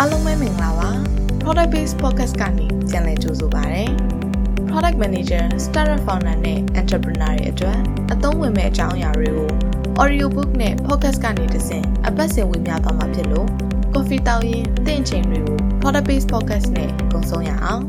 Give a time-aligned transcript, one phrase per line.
[0.00, 0.90] အားလုံးပဲမင်္ဂလာပါ
[1.42, 3.84] Product Based Podcast ကနေပြန်လည်ကြိုဆိုပါရစေ
[4.70, 7.78] Product Manager, Startup Founder နဲ့ Entrepreneur တွေအတွက်
[8.12, 9.50] အသုံးဝင်မဲ့အကြောင်းအရာတွေကို
[10.02, 13.48] Audio Book နဲ့ Podcast ကနေတဆင့်အပတ်စဉ်ဝင်ပြသွားမှာဖြစ်လို့
[13.92, 17.82] Coffee တောင်းရင်တင့်ချိန်တွေကို Product Based Podcast နဲ့ကုံဆုံးရအောင်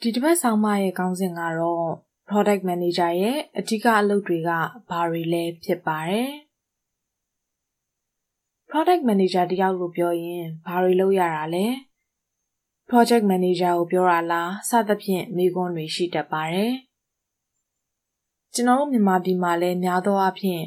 [0.00, 1.86] ဒီတစ်ပတ်ဆောင်မရဲ့ခေါင်းစဉ်ကတော့
[2.28, 4.50] Product Manager ရဲ့အဓိကအလုပ်တွေက
[4.88, 6.30] ဘာတွေလဲဖြစ်ပါတယ်။
[8.74, 11.66] Product Manager တယောက်လို့ပြောရင်ဘာတွေလုပ်ရတာလဲ။
[12.90, 16.72] Project Manager ကိုပြောတာလားစသဖြင့်မေးခွန်းတွေရှိတတ်ပါတယ်။
[18.54, 20.62] ကျွန်တော်တို့မြန်မာပြည်မှာလည်းများသောအားဖြင့်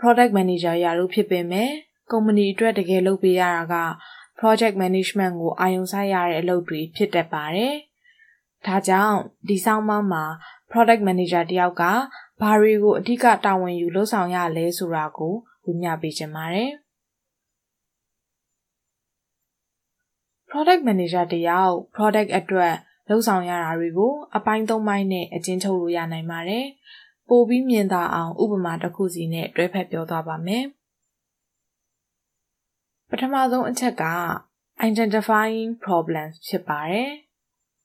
[0.00, 1.70] Product Manager ရာလို့ဖြစ်ပေမဲ့
[2.10, 3.76] ကုမ္ပဏီအတွက်တကယ်လုပ်ပေးရတာက
[4.38, 7.74] Project Management ကိုအာရုံစိုက်ရတဲ့အလုပ်တွေဖြစ်တတ်ပါတယ်။
[8.66, 9.16] ဒါကြောင့်
[9.48, 10.24] ဒီဆောင်မမှာ
[10.70, 11.82] Product Manager တယောက်က
[12.40, 15.34] ဘာတွေကိုအဓိကတာဝန်ယူလုပ်ဆောင်ရလဲဆိုတာကို
[15.64, 16.70] ဝေမျှပေးချင်ပါတယ်။
[20.50, 22.74] Product Manager တယောက် Product အတွက်
[23.08, 26.66] လှုပ်ဆောင်ရတာတွေကိုအပိုင်း၃ပိုင်းနဲ့အကျဉ်းချုပ်လို့ရနိုင်ပါတယ်။
[27.28, 30.64] ပိုပြီးမြင်သာအောင်ဥပမာတစ်ခုစီနဲ့တွဲဖက်ပြောသွားပါမယ်။
[33.08, 34.04] ပထမဆုံးအချက်က
[34.88, 37.10] identifying problems ဖြစ်ပါတယ်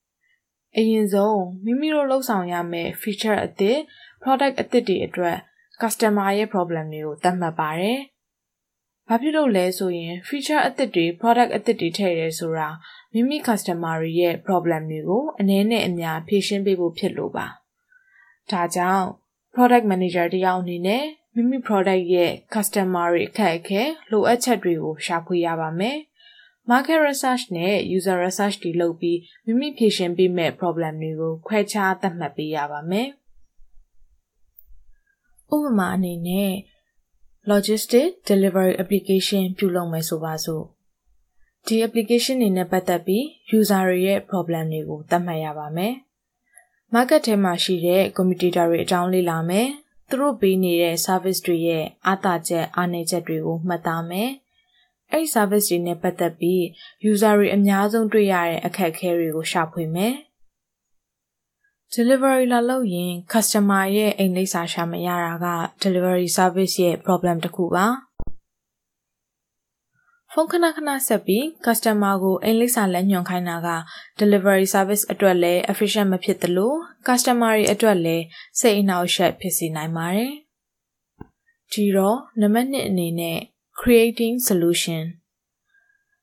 [0.78, 3.78] ။အရင်ဆုံးမိမိတို့လှုပ်ဆောင်ရမယ့် feature အသစ်
[4.24, 5.38] product အသစ်တွေအတွက်
[5.82, 8.00] customer ရဲ့ problem တွေကိုသတ်မှတ်ပါတယ်။
[9.10, 12.68] ဘာဖြစ်လို့လဲဆိုရင် feature အသစ်တွေ product အသစ်တွေထည့်ရဲဆိုတာ
[13.14, 17.48] မိမိ customer တွေရဲ့ problem တွေကိုအနည်းနဲ့အများဖြေရှင်းပေးဖို့ဖြစ်လို့ပါ။
[18.52, 19.08] ဒါကြောင့်
[19.56, 23.82] product manager တယောက်အနေနဲ့မိမိ product ရဲ့ customer တွေအခက်အခဲ
[24.12, 25.98] လိုအပ်ချက်တွေကိုရှာဖွေရပါမယ်။
[26.70, 33.08] market research နဲ့ user research တွေလုပ်ပြီးမိမိဖြေရှင်းပေးမဲ့ problem တွေကိုခွဲခြားသတ်မှတ်ပေးရပါမယ်။
[35.56, 36.52] ဥပမာအနေနဲ့
[37.52, 40.64] logistic delivery application ပြုလုပ်မယ်ဆိုပါစို့
[41.66, 43.24] ဒီ application တွေနဲ့ပတ်သက်ပြီး
[43.58, 45.94] user တွေရဲ့ problem တွေကိုသတ်မှတ်ရပါမယ်
[46.94, 49.68] market ထဲမှာရှိတဲ့ competitor တွေအကြောင်းလေ့လာမယ်
[50.10, 54.30] သူတို့ပေးနေတဲ့ service တွေရဲ့အားသာချက်အားနည်းချက်တွေကိုမှတ်သားမယ်
[55.12, 56.62] အဲ့ဒီ service တွေနဲ့ပတ်သက်ပြီး
[57.12, 60.14] user တွေအများဆုံးတွေ့ရတဲ့အခက်အခဲတွေကိုရှာဖွေမယ်
[61.96, 65.48] delivery လာလုပ်ရင် customer ရဲ့အိမ်လိပ်စာရှာမရတာက
[65.84, 67.86] delivery service ရဲ့ problem တစ်ခုပါ
[70.32, 73.70] ဖုန်းခဏခဏဆက်ပြီး customer ကိုအိမ်လိပ်စာလက်ညွှန်ခိုင်းတာက
[74.20, 76.74] delivery service အတွက်လည်း efficient မဖြစ်သလို
[77.08, 78.26] customer တွေအတွက်လည်း
[78.60, 80.34] စိတ်အနှောက်အယှက်ဖြစ်စေနိုင်ပါတယ်။
[81.72, 83.40] ဒီတော့နံပါတ်1အနေနဲ့
[83.80, 85.02] creating solution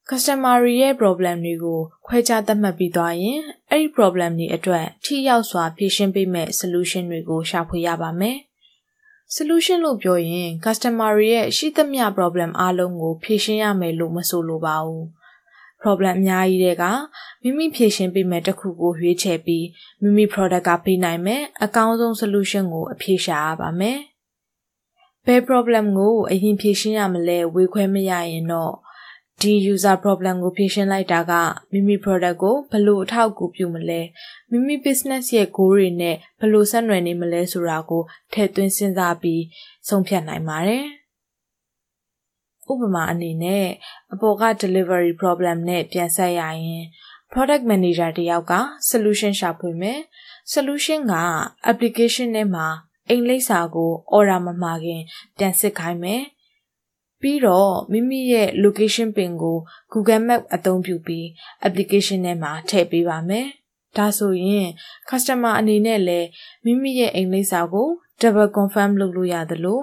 [0.09, 3.41] customer ရဲ့ problem တွေကိုခွဲခြားသတ်မှတ်ပြီးသွားရင်
[3.71, 8.39] အဲ့ဒီ problem တွေအတွက်ထိရောက်စွာဖြေရှင်းပေးမဲ့ solution တွေကိုရှာဖွေရပါမယ်။
[9.37, 15.05] solution လို့ပြောရင် customer ရဲ့ရှိသမျှ problem အားလုံးကိုဖြေရှင်းရမယ်လို့မဆိုလိုပါဘူး။
[15.83, 16.85] problem အများကြီးတွေက
[17.43, 19.67] မိမိဖြေရှင်းပေးမဲ့တစ်ခုကိုရွေးချယ်ပြီး
[20.03, 23.99] မိမိ product ကပေးနိုင်မယ်အကောင်းဆုံး solution ကိုအဖြေရှာရပါမယ်။
[25.27, 28.75] ဘယ် problem ကိုအရင်ဖြေရှင်းရမလဲဝေခွဲမရရင်တော့
[29.41, 31.33] ဒီ user problem ကိုဖြေရှင်းလိုက်တာက
[31.73, 34.01] မိမိ product ကိုဘယ်လိုအထောက်အကူပြုမလဲ
[34.51, 39.43] မိမိ business ရဲ့ goal တွေနဲ့ဘယ်လိုဆက်နွယ်နေမလဲဆိုတာကိုထည့်သွင်းစဉ်းစားပြီး
[39.89, 40.85] ဆုံးဖြတ်နိုင်ပါတယ်။
[42.71, 43.67] ဥပမာအနေနဲ့
[44.13, 46.85] အပေါ်က delivery problem နဲ့ပြန်ဆက်ရရင်
[47.33, 48.55] product manager တယောက်က
[48.91, 50.01] solution ရှာဖွေမယ်
[50.53, 51.15] solution က
[51.71, 52.67] application ထဲမှာ
[53.09, 55.03] အိမ်လိပ်စာကို order မမှာခင်
[55.39, 56.23] ပြန်စစ်ခိုင်းမယ်။
[57.23, 59.59] ပြီးတော့မိမိရဲ့ location pin ကို
[59.93, 61.27] Google Map အသုံးပြုပြီး
[61.67, 63.47] application ထဲမှာထည့်ပေးပါမယ်။
[63.97, 64.69] ဒါဆိုရင်
[65.09, 66.29] customer အနေနဲ့လည်း
[66.65, 67.89] မိမိရဲ့အိမ်လိပ်စာကို
[68.21, 69.81] double confirm လုပ်လို့ရသလို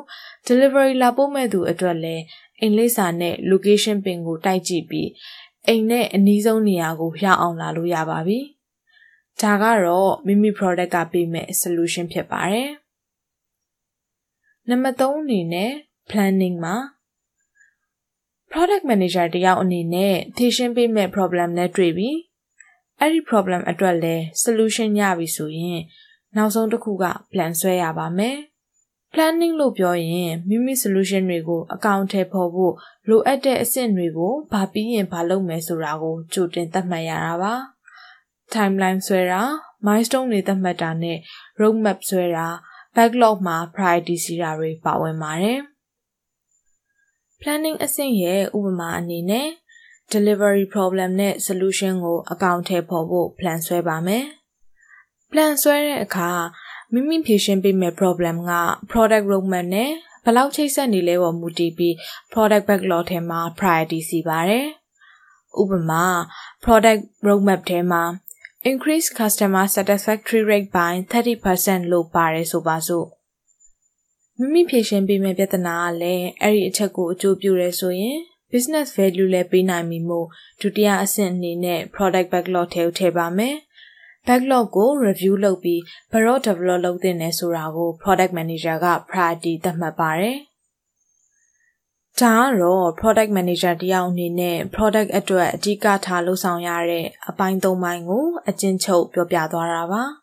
[0.47, 2.23] delivery လာပို့မဲ့သူအတွက်လည်း
[2.59, 5.09] အိမ်လိပ်စာနဲ့ location pin ကိုတိုက်ကြည့်ပြီး
[5.67, 8.39] အိမ်နဲ့အနီးဆုံးနေရာကိုရောက်အောင်လာလို့ရပါပြီ။
[9.41, 12.69] ဒါကတော့မိမိ product ကပေးမဲ့ solution ဖြစ်ပါတယ်။
[14.69, 15.71] နံပါတ်3အနေနဲ့
[16.09, 16.75] planning မှာ
[18.51, 22.09] product manager တယောက်အနေနဲ့ဖြေရှင်းပေးမဲ့ problem နဲ့တွေ့ပြီ
[22.99, 25.79] အဲ့ဒီ problem အတွက်လည်း solution ရပြီဆိုရင်
[26.35, 28.37] နောက်ဆုံးတစ်ခုက plan ဆွဲရပါမယ်
[29.13, 32.73] planning လို့ပြောရင်မိမိ solution တွေကို အကောင့်ထဲပေါ်ဖို့
[33.09, 37.53] လိုအပ်တဲ့အဆင့်တွေကိုဘာပြီးရင်ဘာလုပ်မယ်ဆိုတာကိုကြိုတင်သတ်မှတ်ရတာပါ
[38.53, 39.41] timeline ဆွဲတာ
[39.85, 41.17] milestone တွေသတ်မှတ်တာနဲ့
[41.59, 42.47] roadmap ဆွဲတာ
[42.95, 45.59] backlog မှာ priority စီတာတွေပါဝင်ပါတယ်
[47.41, 49.47] planning အဆင့်ရဲ့ဥပမာအနေနဲ့
[50.13, 54.25] delivery problem နဲ့ solution ကိုအကောင့်ထဲပေါ်ဖို့ plan ဆွဲပါမယ်။
[55.31, 56.31] plan ဆွဲတဲ့အခါ
[56.93, 58.51] မိမိဖြေရှင်းပေးမယ့် problem က
[58.91, 59.91] product roadmap နဲ့
[60.37, 61.93] လောက်ချိတ်ဆက်နေလဲပေါ်မူတည်ပြီး
[62.31, 64.65] product backlog ထဲမှာ priority စီပါတယ်။
[65.61, 66.05] ဥပမာ
[66.63, 68.03] product roadmap ထဲမှာ
[68.69, 73.05] increase customer satisfactory rate by 30%လို့ပါတယ်ဆိုပါစို့
[74.41, 78.17] မိမိဖြေရှင်းပေးမယ့်ပြဿနာကလည်းအဲ့ဒီအချက်ကိုအကျိုးပြုရဲဆိုရင်
[78.51, 80.27] business value လည်းပေးနိုင်ပြီမို့
[80.61, 83.55] ဒုတိယအဆင့်အနေနဲ့ product backlog ထဲထည့်ပါမယ်။
[84.27, 85.81] backlog ကို review လုပ်ပြီး
[86.11, 90.37] ဘယ်တော့ develop လုပ်သင့်လဲဆိုတာကို product manager က priority သတ်မှတ်ပါတယ်။
[92.19, 100.03] ဒါကတော့ product manager တယောက်အနေနဲ့ product အတွက်အဓိကထားလှုပ်ဆောင်ရတဲ့အပိုင်း၃ပိုင်းကိုအကျဉ်းချုပ်ပြောပြသွားတာပါ။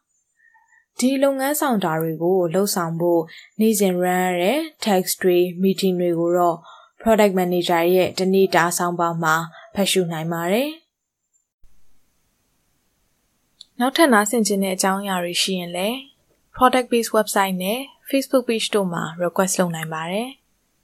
[1.00, 3.22] ဒီလုပ်ငန်းဆောင်တာတွေကိုလှုပ်ဆောင်ဖို့
[3.60, 6.56] နေ့စဉ် run ရတဲ့ text တွေ meeting တွေကိုတော့
[7.02, 9.34] product manager ရဲ့တနေ့တာဆောင်ပါမှာ
[9.74, 10.70] ဖတ်ရှုနိုင်ပါတယ်။
[13.78, 15.98] နောက်ထပ်နားဆင်ခြင်းတဲ့အကြောင်းအရာတွေရှိရင်လည်း
[16.56, 20.28] product based website နဲ့ Facebook page တို့မှာ request လုပ်နိုင်ပါတယ်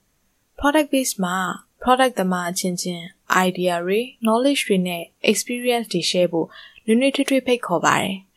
[0.60, 1.36] ။product based မှာ
[1.82, 3.04] product သမားအချင်းချင်း
[3.46, 6.48] idea တွေ knowledge တွေနဲ့ experience တွေ share ဖို့
[6.86, 8.16] နွေးနွေးထွေးထွေးဖိတ်ခေါ်ပါတယ်။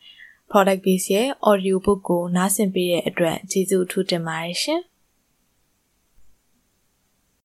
[0.50, 4.80] product based ရဲ့ audio book ကိုနားဆင်ပေးတဲ့အတွက်ကျေးဇူးအထူးတင်ပါတယ်ရှင်။